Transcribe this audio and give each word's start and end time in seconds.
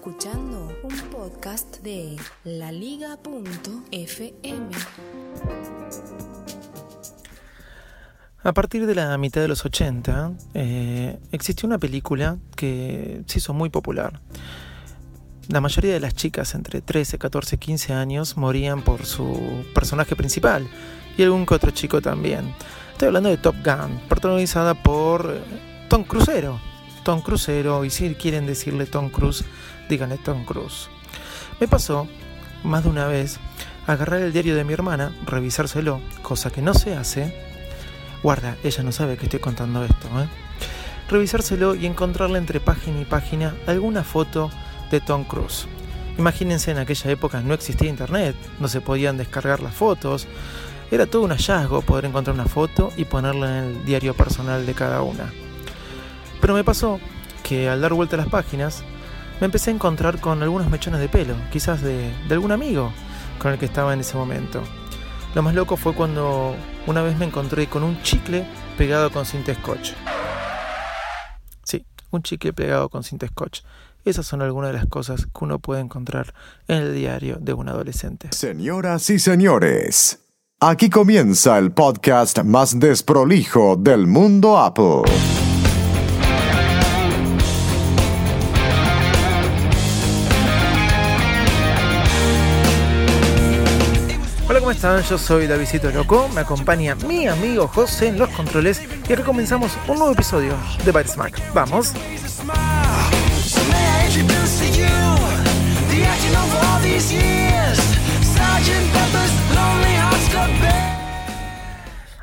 Escuchando 0.00 0.72
un 0.82 0.98
podcast 1.10 1.82
de 1.82 2.16
laliga.fm. 2.44 3.20
A 8.42 8.52
partir 8.54 8.86
de 8.86 8.94
la 8.94 9.18
mitad 9.18 9.42
de 9.42 9.48
los 9.48 9.66
80, 9.66 10.32
eh, 10.54 11.18
existió 11.32 11.66
una 11.66 11.76
película 11.76 12.38
que 12.56 13.20
se 13.26 13.40
hizo 13.40 13.52
muy 13.52 13.68
popular. 13.68 14.22
La 15.48 15.60
mayoría 15.60 15.92
de 15.92 16.00
las 16.00 16.14
chicas 16.14 16.54
entre 16.54 16.80
13, 16.80 17.18
14, 17.18 17.58
15 17.58 17.92
años 17.92 18.38
morían 18.38 18.80
por 18.80 19.04
su 19.04 19.66
personaje 19.74 20.16
principal 20.16 20.66
y 21.18 21.24
algún 21.24 21.44
que 21.44 21.52
otro 21.56 21.72
chico 21.72 22.00
también. 22.00 22.54
Estoy 22.92 23.08
hablando 23.08 23.28
de 23.28 23.36
Top 23.36 23.56
Gun, 23.62 24.00
protagonizada 24.08 24.72
por 24.82 25.42
Tom 25.90 26.04
Cruisero. 26.04 26.69
Tom 27.04 27.20
Cruisero, 27.20 27.84
y 27.84 27.90
si 27.90 28.14
quieren 28.14 28.46
decirle 28.46 28.86
Tom 28.86 29.10
Cruise, 29.10 29.44
díganle 29.88 30.18
Tom 30.18 30.44
Cruise. 30.44 30.88
Me 31.60 31.68
pasó 31.68 32.06
más 32.64 32.84
de 32.84 32.90
una 32.90 33.06
vez 33.06 33.38
agarrar 33.86 34.20
el 34.20 34.32
diario 34.32 34.56
de 34.56 34.64
mi 34.64 34.72
hermana, 34.72 35.14
revisárselo, 35.26 36.00
cosa 36.22 36.50
que 36.50 36.62
no 36.62 36.74
se 36.74 36.94
hace, 36.94 37.34
Guarda, 38.22 38.56
ella 38.62 38.82
no 38.82 38.92
sabe 38.92 39.16
que 39.16 39.24
estoy 39.24 39.40
contando 39.40 39.82
esto, 39.82 40.08
¿eh? 40.20 40.28
Revisárselo 41.08 41.74
y 41.74 41.86
encontrarle 41.86 42.38
entre 42.38 42.60
página 42.60 43.00
y 43.00 43.04
página 43.04 43.54
alguna 43.66 44.04
foto 44.04 44.50
de 44.90 45.00
Tom 45.00 45.24
Cruise. 45.24 45.66
Imagínense 46.18 46.70
en 46.70 46.78
aquella 46.78 47.10
época 47.10 47.40
no 47.40 47.54
existía 47.54 47.88
internet, 47.88 48.36
no 48.58 48.68
se 48.68 48.82
podían 48.82 49.16
descargar 49.16 49.60
las 49.60 49.74
fotos. 49.74 50.28
Era 50.90 51.06
todo 51.06 51.22
un 51.22 51.30
hallazgo 51.30 51.80
poder 51.80 52.04
encontrar 52.04 52.34
una 52.34 52.44
foto 52.44 52.92
y 52.96 53.06
ponerla 53.06 53.58
en 53.58 53.64
el 53.64 53.84
diario 53.86 54.14
personal 54.14 54.66
de 54.66 54.74
cada 54.74 55.02
una. 55.02 55.32
Pero 56.50 56.58
me 56.58 56.64
pasó 56.64 56.98
que 57.44 57.68
al 57.68 57.80
dar 57.80 57.92
vuelta 57.92 58.16
a 58.16 58.18
las 58.18 58.26
páginas 58.26 58.82
me 59.38 59.44
empecé 59.44 59.70
a 59.70 59.74
encontrar 59.74 60.20
con 60.20 60.42
algunos 60.42 60.68
mechones 60.68 60.98
de 60.98 61.08
pelo, 61.08 61.36
quizás 61.52 61.80
de, 61.80 62.12
de 62.26 62.34
algún 62.34 62.50
amigo 62.50 62.92
con 63.38 63.52
el 63.52 63.58
que 63.60 63.66
estaba 63.66 63.94
en 63.94 64.00
ese 64.00 64.16
momento. 64.16 64.60
Lo 65.36 65.44
más 65.44 65.54
loco 65.54 65.76
fue 65.76 65.94
cuando 65.94 66.56
una 66.88 67.02
vez 67.02 67.16
me 67.16 67.26
encontré 67.26 67.68
con 67.68 67.84
un 67.84 68.02
chicle 68.02 68.44
pegado 68.76 69.12
con 69.12 69.24
cinta 69.26 69.54
scotch. 69.54 69.92
Sí, 71.62 71.86
un 72.10 72.24
chicle 72.24 72.52
pegado 72.52 72.88
con 72.88 73.04
cinta 73.04 73.28
scotch. 73.28 73.60
Esas 74.04 74.26
son 74.26 74.42
algunas 74.42 74.72
de 74.72 74.78
las 74.78 74.86
cosas 74.86 75.26
que 75.26 75.44
uno 75.44 75.60
puede 75.60 75.82
encontrar 75.82 76.34
en 76.66 76.78
el 76.78 76.94
diario 76.96 77.36
de 77.40 77.52
un 77.52 77.68
adolescente. 77.68 78.30
Señoras 78.32 79.08
y 79.08 79.20
señores, 79.20 80.18
aquí 80.58 80.90
comienza 80.90 81.58
el 81.58 81.70
podcast 81.70 82.42
más 82.42 82.76
desprolijo 82.80 83.76
del 83.76 84.08
mundo 84.08 84.58
Apple. 84.58 85.02
¿Cómo 94.70 94.76
están? 94.76 95.02
Yo 95.02 95.18
soy 95.18 95.48
Davidito 95.48 95.90
Loco, 95.90 96.28
me 96.32 96.42
acompaña 96.42 96.94
mi 96.94 97.26
amigo 97.26 97.66
José 97.66 98.06
en 98.06 98.20
los 98.20 98.28
controles 98.28 98.80
y 99.08 99.12
acá 99.12 99.24
comenzamos 99.24 99.72
un 99.88 99.98
nuevo 99.98 100.12
episodio 100.12 100.54
de 100.84 100.92
Bite 100.92 101.08
Smack. 101.08 101.52
¡Vamos! 101.52 101.92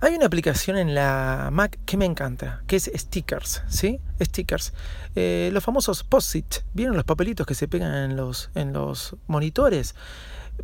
Hay 0.00 0.14
una 0.14 0.26
aplicación 0.26 0.76
en 0.76 0.94
la 0.94 1.48
Mac 1.50 1.76
que 1.84 1.96
me 1.96 2.04
encanta, 2.04 2.62
que 2.68 2.76
es 2.76 2.88
Stickers, 2.94 3.62
¿sí? 3.68 3.98
Stickers. 4.20 4.72
Eh, 5.14 5.50
los 5.52 5.64
famosos 5.64 6.04
post-it, 6.04 6.56
¿vieron 6.74 6.96
los 6.96 7.04
papelitos 7.04 7.46
que 7.46 7.54
se 7.54 7.68
pegan 7.68 7.94
en 7.94 8.16
los, 8.16 8.50
en 8.54 8.72
los 8.72 9.16
monitores? 9.26 9.94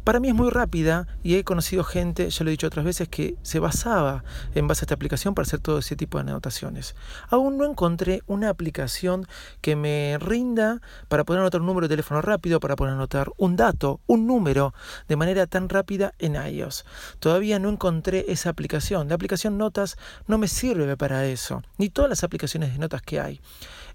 para 0.02 0.18
mí 0.18 0.28
es 0.28 0.34
muy 0.34 0.50
rápida 0.50 1.06
y 1.22 1.36
he 1.36 1.44
conocido 1.44 1.84
gente, 1.84 2.28
ya 2.28 2.44
lo 2.44 2.50
he 2.50 2.52
dicho 2.52 2.66
otras 2.66 2.84
veces, 2.84 3.08
que 3.08 3.36
se 3.42 3.60
basaba 3.60 4.24
en 4.54 4.66
base 4.66 4.82
a 4.82 4.84
esta 4.84 4.94
aplicación 4.94 5.34
para 5.34 5.46
hacer 5.46 5.60
todo 5.60 5.78
ese 5.78 5.94
tipo 5.94 6.18
de 6.18 6.22
anotaciones. 6.22 6.96
Aún 7.28 7.58
no 7.58 7.64
encontré 7.64 8.22
una 8.26 8.48
aplicación 8.48 9.26
que 9.60 9.76
me 9.76 10.18
rinda 10.18 10.80
para 11.08 11.24
poder 11.24 11.40
anotar 11.40 11.60
un 11.60 11.68
número 11.68 11.86
de 11.86 11.92
teléfono 11.92 12.20
rápido, 12.22 12.60
para 12.60 12.76
poder 12.76 12.94
anotar 12.94 13.30
un 13.36 13.56
dato, 13.56 14.00
un 14.06 14.26
número, 14.26 14.74
de 15.08 15.16
manera 15.16 15.46
tan 15.46 15.68
rápida 15.68 16.12
en 16.18 16.34
iOS. 16.34 16.84
Todavía 17.20 17.58
no 17.58 17.68
encontré 17.68 18.24
esa 18.28 18.50
aplicación. 18.50 19.08
La 19.08 19.14
aplicación 19.14 19.58
Notas 19.58 19.96
no 20.26 20.38
me 20.38 20.48
sirve 20.48 20.96
para 20.96 21.26
eso, 21.26 21.62
ni 21.78 21.88
todas 21.88 22.10
las 22.10 22.24
aplicaciones 22.24 22.72
de 22.72 22.78
notas 22.78 23.02
que 23.02 23.20
hay. 23.20 23.40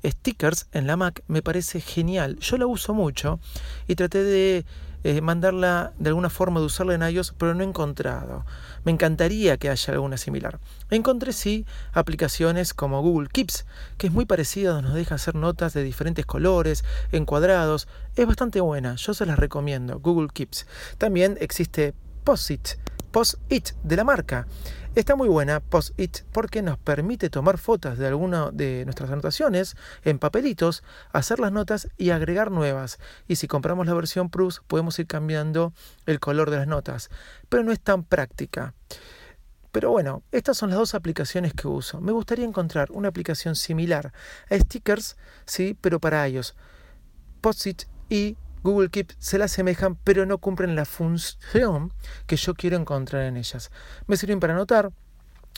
Stickers 0.03 0.67
en 0.71 0.87
la 0.87 0.95
Mac 0.95 1.23
me 1.27 1.41
parece 1.41 1.81
genial. 1.81 2.37
Yo 2.39 2.57
la 2.57 2.67
uso 2.67 2.93
mucho 2.93 3.39
y 3.87 3.95
traté 3.95 4.23
de 4.23 4.65
eh, 5.03 5.21
mandarla 5.21 5.93
de 5.97 6.09
alguna 6.09 6.29
forma 6.29 6.59
de 6.59 6.65
usarla 6.65 6.93
en 6.93 7.01
iOS, 7.01 7.33
pero 7.37 7.53
no 7.53 7.63
he 7.63 7.67
encontrado. 7.67 8.45
Me 8.83 8.91
encantaría 8.91 9.57
que 9.57 9.69
haya 9.69 9.93
alguna 9.93 10.17
similar. 10.17 10.59
Encontré 10.89 11.31
sí 11.31 11.65
aplicaciones 11.93 12.73
como 12.73 13.01
Google 13.01 13.29
Keeps, 13.29 13.65
que 13.97 14.07
es 14.07 14.13
muy 14.13 14.25
parecida, 14.25 14.81
nos 14.81 14.93
deja 14.93 15.15
hacer 15.15 15.35
notas 15.35 15.73
de 15.73 15.83
diferentes 15.83 16.25
colores, 16.25 16.83
encuadrados. 17.11 17.87
Es 18.15 18.27
bastante 18.27 18.59
buena, 18.59 18.95
yo 18.95 19.13
se 19.13 19.25
las 19.25 19.39
recomiendo, 19.39 19.99
Google 19.99 20.29
Keeps. 20.33 20.65
También 20.97 21.37
existe 21.39 21.93
Post-it, 22.25 22.71
Post-it 23.11 23.69
de 23.83 23.95
la 23.95 24.03
marca. 24.03 24.47
Está 24.95 25.15
muy 25.15 25.29
buena 25.29 25.59
Post-it 25.59 26.23
porque 26.33 26.63
nos 26.63 26.79
permite 26.79 27.29
tomar 27.29 27.59
fotos 27.59 27.99
de 27.99 28.07
alguna 28.07 28.49
de 28.51 28.83
nuestras 28.85 29.11
anotaciones 29.11 29.77
en 30.03 30.17
papelitos, 30.17 30.83
hacer 31.13 31.39
las 31.39 31.51
notas 31.51 31.89
y 31.95 32.09
agregar 32.09 32.49
nuevas. 32.49 32.97
Y 33.27 33.35
si 33.35 33.47
compramos 33.47 33.85
la 33.85 33.93
versión 33.93 34.29
Plus 34.31 34.61
podemos 34.65 34.97
ir 34.97 35.05
cambiando 35.05 35.73
el 36.07 36.19
color 36.19 36.49
de 36.49 36.57
las 36.57 36.67
notas, 36.67 37.09
pero 37.49 37.63
no 37.63 37.71
es 37.71 37.79
tan 37.79 38.03
práctica. 38.03 38.73
Pero 39.71 39.91
bueno, 39.91 40.23
estas 40.31 40.57
son 40.57 40.71
las 40.71 40.79
dos 40.79 40.95
aplicaciones 40.95 41.53
que 41.53 41.67
uso. 41.67 42.01
Me 42.01 42.11
gustaría 42.11 42.45
encontrar 42.45 42.91
una 42.91 43.09
aplicación 43.09 43.55
similar 43.55 44.11
a 44.49 44.57
Stickers, 44.57 45.17
sí, 45.45 45.77
pero 45.79 45.99
para 45.99 46.27
iOS. 46.27 46.55
Post-it 47.41 47.83
y 48.09 48.37
Google 48.63 48.89
Keep 48.89 49.11
se 49.19 49.37
la 49.37 49.45
asemejan, 49.45 49.95
pero 49.95 50.25
no 50.25 50.37
cumplen 50.37 50.75
la 50.75 50.85
función 50.85 51.93
que 52.27 52.35
yo 52.35 52.53
quiero 52.53 52.77
encontrar 52.77 53.23
en 53.23 53.37
ellas. 53.37 53.71
Me 54.07 54.17
sirven 54.17 54.39
para 54.39 54.53
anotar, 54.53 54.91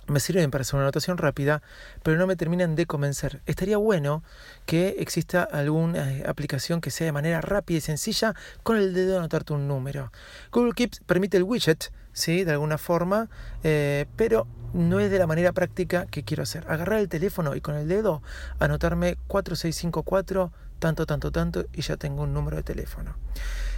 me 0.07 0.19
sirven 0.19 0.51
para 0.51 0.61
hacer 0.61 0.75
una 0.75 0.83
anotación 0.83 1.17
rápida, 1.17 1.61
pero 2.03 2.17
no 2.17 2.27
me 2.27 2.35
terminan 2.35 2.75
de 2.75 2.85
convencer. 2.85 3.41
Estaría 3.45 3.77
bueno 3.77 4.23
que 4.65 4.97
exista 4.99 5.43
alguna 5.43 6.11
eh, 6.11 6.23
aplicación 6.27 6.81
que 6.81 6.91
sea 6.91 7.05
de 7.05 7.11
manera 7.11 7.41
rápida 7.41 7.77
y 7.77 7.81
sencilla 7.81 8.35
con 8.63 8.77
el 8.77 8.93
dedo 8.93 9.17
anotarte 9.17 9.53
un 9.53 9.67
número. 9.67 10.11
Google 10.51 10.73
Keep 10.73 11.05
permite 11.05 11.37
el 11.37 11.43
widget, 11.43 11.91
¿sí? 12.13 12.43
de 12.43 12.51
alguna 12.51 12.77
forma, 12.77 13.29
eh, 13.63 14.05
pero 14.15 14.47
no 14.73 14.99
es 14.99 15.11
de 15.11 15.19
la 15.19 15.27
manera 15.27 15.51
práctica 15.51 16.05
que 16.05 16.23
quiero 16.23 16.43
hacer. 16.43 16.65
Agarrar 16.67 16.99
el 16.99 17.09
teléfono 17.09 17.55
y 17.55 17.61
con 17.61 17.75
el 17.75 17.87
dedo 17.87 18.21
anotarme 18.59 19.17
4654 19.27 20.51
tanto, 20.81 21.05
tanto, 21.05 21.31
tanto, 21.31 21.65
y 21.73 21.81
ya 21.83 21.95
tengo 21.95 22.23
un 22.23 22.33
número 22.33 22.57
de 22.57 22.63
teléfono. 22.63 23.15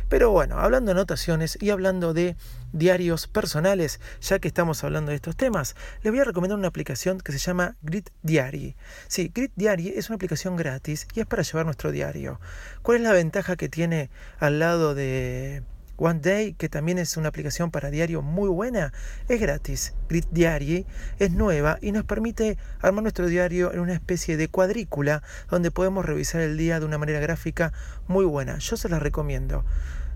Pero 0.07 0.31
bueno, 0.31 0.59
hablando 0.59 0.89
de 0.89 0.99
anotaciones 0.99 1.57
y 1.61 1.69
hablando 1.69 2.13
de 2.13 2.35
diarios 2.71 3.27
personales, 3.27 3.99
ya 4.21 4.39
que 4.39 4.47
estamos 4.47 4.83
hablando 4.83 5.09
de 5.09 5.15
estos 5.15 5.35
temas, 5.35 5.75
les 6.01 6.13
voy 6.13 6.21
a 6.21 6.23
recomendar 6.23 6.57
una 6.57 6.69
aplicación 6.69 7.19
que 7.19 7.31
se 7.31 7.39
llama 7.39 7.75
Grid 7.81 8.07
Diary. 8.21 8.75
Sí, 9.07 9.31
Grid 9.33 9.51
Diary 9.55 9.89
es 9.89 10.09
una 10.09 10.15
aplicación 10.15 10.55
gratis 10.55 11.07
y 11.13 11.19
es 11.19 11.25
para 11.25 11.43
llevar 11.43 11.65
nuestro 11.65 11.91
diario. 11.91 12.39
¿Cuál 12.81 12.97
es 12.97 13.03
la 13.03 13.11
ventaja 13.11 13.55
que 13.57 13.69
tiene 13.69 14.09
al 14.39 14.59
lado 14.59 14.95
de 14.95 15.63
One 15.97 16.19
Day, 16.21 16.53
que 16.53 16.69
también 16.69 16.97
es 16.97 17.17
una 17.17 17.29
aplicación 17.29 17.71
para 17.71 17.91
diario 17.91 18.21
muy 18.21 18.49
buena, 18.49 18.93
es 19.27 19.39
gratis. 19.39 19.93
Grid 20.09 20.25
Diary 20.31 20.85
es 21.19 21.31
nueva 21.31 21.77
y 21.81 21.91
nos 21.91 22.03
permite 22.03 22.57
armar 22.81 23.03
nuestro 23.03 23.27
diario 23.27 23.71
en 23.73 23.79
una 23.79 23.93
especie 23.93 24.37
de 24.37 24.47
cuadrícula 24.47 25.23
donde 25.49 25.71
podemos 25.71 26.05
revisar 26.05 26.41
el 26.41 26.57
día 26.57 26.79
de 26.79 26.85
una 26.85 26.97
manera 26.97 27.19
gráfica 27.19 27.73
muy 28.07 28.25
buena. 28.25 28.57
Yo 28.57 28.77
se 28.77 28.89
la 28.89 28.99
recomiendo. 28.99 29.63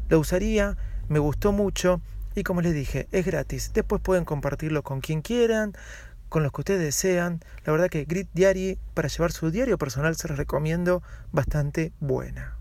La 0.09 0.18
usaría, 0.18 0.77
me 1.09 1.19
gustó 1.19 1.51
mucho 1.51 2.01
y 2.35 2.44
como 2.44 2.62
les 2.62 2.73
dije, 2.73 3.07
es 3.12 3.25
gratis. 3.25 3.71
Después 3.73 4.01
pueden 4.01 4.25
compartirlo 4.25 4.83
con 4.83 5.01
quien 5.01 5.21
quieran, 5.21 5.73
con 6.30 6.44
los 6.44 6.51
que 6.51 6.62
ustedes 6.62 6.81
desean. 6.81 7.39
La 7.65 7.71
verdad 7.71 7.89
que 7.89 8.06
Grit 8.06 8.30
Diary 8.33 8.77
para 8.94 9.07
llevar 9.07 9.31
su 9.31 9.51
diario 9.51 9.77
personal 9.77 10.15
se 10.15 10.27
los 10.27 10.38
recomiendo 10.38 11.01
bastante 11.31 11.94
buena. 12.00 12.56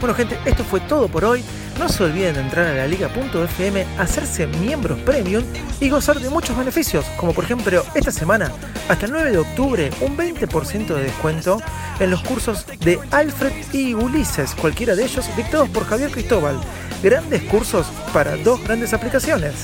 Bueno 0.00 0.14
gente, 0.14 0.38
esto 0.46 0.64
fue 0.64 0.80
todo 0.80 1.08
por 1.08 1.26
hoy. 1.26 1.44
No 1.78 1.88
se 1.88 2.04
olviden 2.04 2.34
de 2.34 2.40
entrar 2.40 2.66
a 2.66 2.74
la 2.74 2.86
liga.fm, 2.86 3.86
hacerse 3.98 4.46
miembros 4.46 4.98
premium 5.00 5.44
y 5.78 5.90
gozar 5.90 6.18
de 6.18 6.30
muchos 6.30 6.56
beneficios, 6.56 7.04
como 7.18 7.34
por 7.34 7.44
ejemplo 7.44 7.84
esta 7.94 8.10
semana, 8.10 8.50
hasta 8.88 9.06
el 9.06 9.12
9 9.12 9.30
de 9.30 9.38
octubre, 9.38 9.90
un 10.00 10.16
20% 10.16 10.86
de 10.86 11.02
descuento 11.02 11.60
en 11.98 12.10
los 12.10 12.22
cursos 12.22 12.66
de 12.80 12.98
Alfred 13.10 13.52
y 13.72 13.92
Ulises, 13.94 14.54
cualquiera 14.54 14.94
de 14.94 15.04
ellos 15.04 15.24
dictados 15.36 15.68
por 15.68 15.86
Javier 15.86 16.10
Cristóbal. 16.10 16.58
Grandes 17.02 17.42
cursos 17.42 17.86
para 18.12 18.36
dos 18.36 18.62
grandes 18.64 18.92
aplicaciones. 18.92 19.54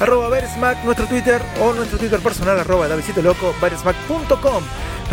Arroba 0.00 0.28
nuestro 0.84 1.06
Twitter 1.06 1.42
o 1.62 1.72
nuestro 1.72 1.98
Twitter 1.98 2.20
personal, 2.20 2.58
arroba. 2.58 2.88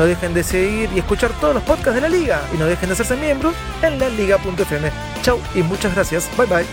No 0.02 0.08
dejen 0.08 0.34
de 0.34 0.44
seguir 0.44 0.90
y 0.96 0.98
escuchar 0.98 1.32
todos 1.40 1.54
los 1.54 1.62
podcasts 1.62 1.94
de 1.94 2.02
la 2.02 2.10
liga 2.10 2.42
y 2.52 2.58
no 2.58 2.66
dejen 2.66 2.90
de 2.90 2.94
hacerse 2.94 3.16
miembros 3.16 3.54
en 3.84 4.00
la 4.00 4.10
liga.fm. 4.10 4.92
Chau 5.22 5.40
y 5.54 5.62
muchas 5.62 5.94
gracias. 5.94 6.28
Bye 6.36 6.48
bye. 6.48 6.66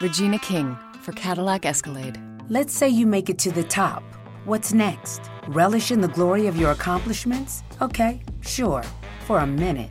Regina 0.00 0.38
King 0.38 0.76
for 1.00 1.12
Cadillac 1.12 1.66
Escalade. 1.66 2.20
Let's 2.48 2.72
say 2.72 2.88
you 2.88 3.04
make 3.04 3.28
it 3.28 3.38
to 3.40 3.50
the 3.50 3.64
top. 3.64 4.04
What's 4.44 4.72
next? 4.72 5.22
Relish 5.48 5.90
in 5.90 6.00
the 6.00 6.06
glory 6.06 6.46
of 6.46 6.56
your 6.56 6.70
accomplishments? 6.70 7.64
Okay, 7.82 8.22
sure, 8.42 8.84
for 9.26 9.40
a 9.40 9.46
minute. 9.46 9.90